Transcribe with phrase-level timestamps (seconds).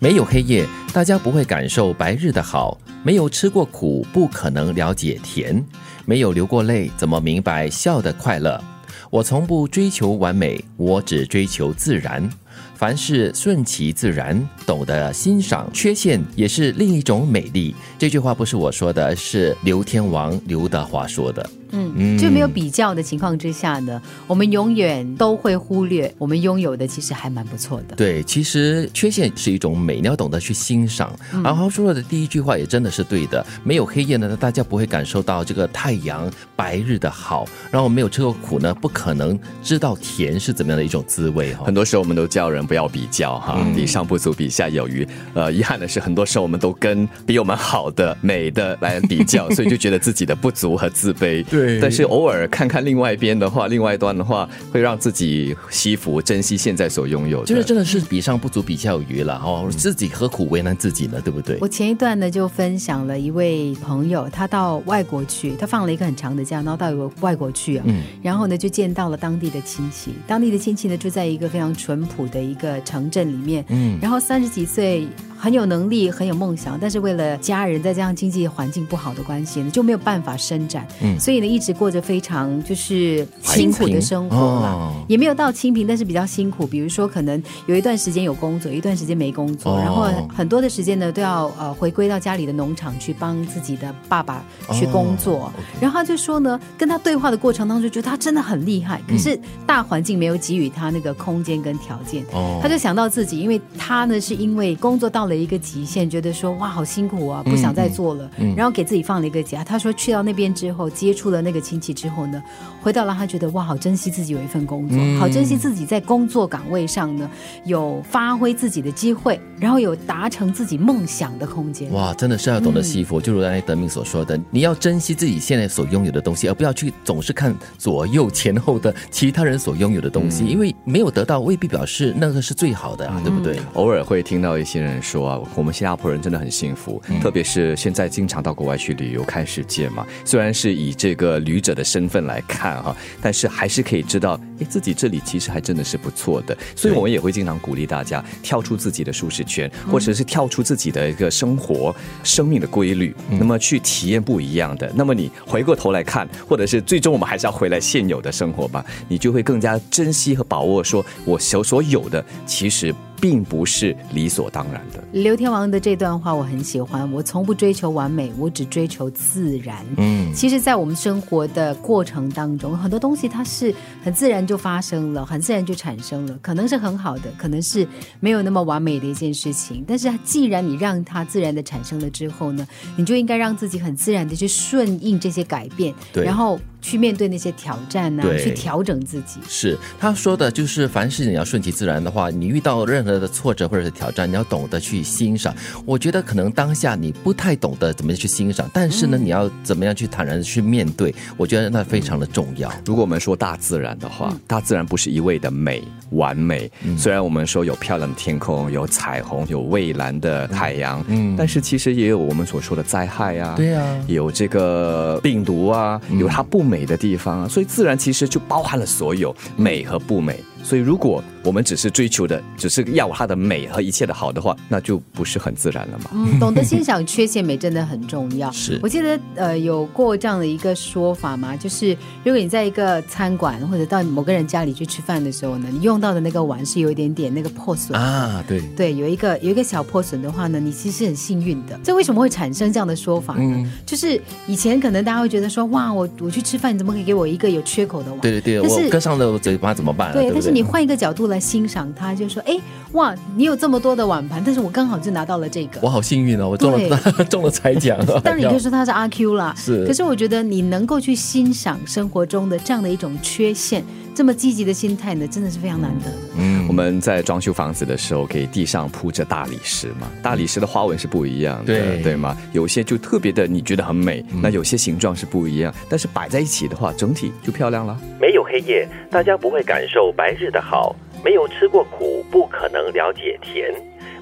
[0.00, 5.60] 没有黑夜，大家不会感受白日的好；没有吃过苦，不可能了解甜；
[6.06, 8.62] 没有流过泪，怎么明白笑的快乐？
[9.10, 12.30] 我从不追求完美，我只追求自然。
[12.76, 17.74] 凡事顺其自然，懂得欣赏缺陷，也是另一种美丽。
[17.98, 21.44] 这句话不是我说的，是刘天王刘德华说的。
[21.70, 27.96] 嗯，就没有比较的情况之下呢，我们永远都会忽略我们拥有的，其实还蛮不错的。
[27.96, 31.14] 对，其实缺陷是一种美，你要懂得去欣赏。
[31.42, 37.46] 然后说的第一句话也真的是对的，没有黑夜呢，大家不会感受到这个太阳白日的好。
[37.70, 41.64] 然后没有吃过苦呢，不可能知道甜是怎么样的一种滋味哈。
[41.64, 45.06] 很多时候我们都叫人不要比较哈，比上不足，比下有余。
[45.34, 51.44] 呃，遗憾的是，很多时候我们都跟比我们好的、美的来比较， 所以就觉得自己的不足和自卑。
[51.58, 57.44] 对，但是偶尔看看另外一边的话，另外一端的话，会让自己惜福、珍惜现在所拥有。
[57.44, 59.68] 就是真的是比上不足，比下有余了哦。
[59.70, 61.20] 自己何苦为难自己呢？
[61.24, 61.58] 对不对？
[61.60, 67.84] 我前一段呢就分享了一位朋友，他到外国去，他放了一个很长的假，然后到一个外国去啊，
[68.22, 70.12] 然后呢就见到了当地的亲戚。
[70.26, 75.06] 当地的亲戚呢住在一个非常淳朴的一个城镇里面，嗯，然后三十几岁。
[75.40, 80.84] 很有能力，很有梦想，但是为了家人，再加上经济环境不好的关系呢，就没有办法伸展。
[81.00, 86.66] 嗯，所以呢，一直过着非常就是辛苦的生活了，也没有到清贫，但是比较辛苦。
[86.66, 95.52] 比如说，可能有一段时间有工作，一段时间没工作，然后很多的时间呢，都要呃回归到家里的农场去帮自己的爸爸去工作。
[95.80, 102.24] 然后他就说呢，跟他对话的过程当中，觉得他真的很厉害，可是大环境没有给予他那个空间跟条件。
[102.32, 105.28] 哦，他就想到自己，因为他呢是因为工作到。
[105.28, 109.62] 了一个极限，觉得说哇好辛苦啊，不想再做了，然后给自己放了一个假。
[109.62, 112.42] 他说去到那边之后，接触了那个亲戚之后呢，
[112.80, 117.28] 回到了他觉得哇好珍惜自己有一份工作，好珍惜自己在工作岗位上呢
[117.64, 121.92] 有发挥自己的机会，然后有达成自己梦想的空间。
[121.92, 133.58] 哇，真的是要懂得惜福，就如刚才德明所说的，你要珍惜自己现在所拥有的东西，而不要去总是看左右前后的其他人所拥有的东西，因为没有得到未必表示那个是最好的啊，对不对？
[133.74, 135.18] 偶尔会听到一些人说。
[135.18, 140.06] 说啊，我们新加坡人真的很幸福，特别是现在经常到国外去旅游看世界嘛。
[140.24, 146.56] 虽然是以这个旅者的身份来看哈，但是还是可以知道，哎，自己这里其实还真的是不错的。
[146.76, 154.90] 所以我们也会经常鼓励大家跳出自己的舒适圈，或者是跳出自己的一个生活、生命的规律，那么去体验不一样的。
[154.94, 162.94] 那么你回过头来看，或者是最终我们还是要回来现有的生活吧，你就会更加珍惜和把握，说我所所有的其实。
[163.20, 165.02] 并不是理所当然的。
[165.12, 167.10] 刘天王的这段话我很喜欢。
[167.12, 169.84] 我从不追求完美，我只追求自然。
[169.96, 176.38] 嗯，其实，在我们生活的过程当中，很多东西它是很自然就发生了，很自然就产生了。
[176.42, 177.86] 可能是很好的，可能是
[178.20, 179.84] 没有那么完美的一件事情。
[179.86, 185.94] 但是，既然你让它自然的产生了之后呢，你就应该让自己很自然的去顺应这些改变。
[186.12, 186.58] 对，然后。
[186.88, 188.24] 去面对那些挑战呢？
[188.38, 189.40] 去调整自己。
[189.46, 195.54] 是他说的，就是凡事你要顺其自然的话，你遇到任何的挫折或者是挑战，你要懂得去欣赏。
[195.84, 201.14] 我觉得可能当下你不太懂得怎么去欣赏，但是呢，你要怎么样去坦然的去面对？
[201.36, 202.72] 我觉得那非常的重要。
[202.86, 205.82] 如果我们说大自然的话，大自然不是一味的美
[206.12, 206.70] 完美。
[206.96, 216.68] 虽然我们说有漂亮的天空，有彩虹，有蔚蓝的海洋，嗯，但是其实也有我们所说的灾害啊，对啊，有这个病毒啊，有它不。
[216.68, 220.42] 美美的地方啊，所以自然其实就包含了所有美和不美。
[220.62, 226.10] 所以，如果我们只是追求的，只是要它的美和一切的好的话，那就不是很自然了嘛。
[226.12, 228.50] 嗯， 懂得欣赏缺陷美真的很重要。
[228.52, 231.92] 是我记得呃有过这样的一个说法嘛，就是
[232.24, 241.78] 如果你在一个餐馆或者到某个人家里去吃饭的时候呢，你用到的那个碗是有一点点那个破损啊，对对，有一个有一个小破损的话呢，你其实很幸运的。
[241.82, 243.72] 这为什么会产生这样的说法呢？
[243.86, 248.20] 就是以前可能大家会觉得说，哇，我我去吃饭，你怎么可以给我一个有缺口的碗？
[248.20, 250.12] 对对对，我割伤了嘴巴怎么办？
[250.12, 252.58] 对，但是你换一个角度来欣赏它，就说：“哎，
[252.92, 257.98] 哇，你有这么多的碗盘，但是我刚好就拿到了这个，我好幸运哦，我中了 中了彩奖。
[258.24, 259.86] 当然你可以说它是阿 Q 啦，是。
[259.86, 263.84] 可是我觉得你能够去欣赏生活中的这样的一种缺陷，
[264.18, 266.16] 这么积极的心态呢，真的是非常难得的。
[266.38, 272.36] 嗯，我们在装修房子的时候，给地上铺着大理石嘛，大理石的花纹是不一样的，对对吗？
[272.52, 277.96] 有些就特别的，你觉得很美，那有些形状是不一样，但是摆在一起的话，整体就漂亮了。
[278.20, 280.96] 没有黑夜，大家不会感受白日的好。
[281.24, 283.72] 没有吃过苦，不可能了解甜；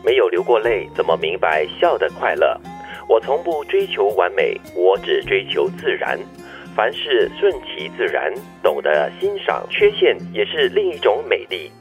[0.05, 2.61] 没有流过泪，怎么明白笑的快乐？
[3.09, 6.19] 我从不追求完美，我只追求自然。
[6.77, 8.31] 凡事顺其自然，
[8.63, 11.73] 懂得欣赏缺陷，也是另一种美丽。